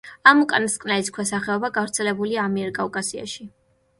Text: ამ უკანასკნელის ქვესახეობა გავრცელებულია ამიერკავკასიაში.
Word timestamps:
ამ 0.29 0.39
უკანასკნელის 0.43 1.11
ქვესახეობა 1.17 1.69
გავრცელებულია 1.77 2.45
ამიერკავკასიაში. 2.49 3.49